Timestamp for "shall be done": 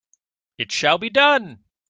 0.71-1.63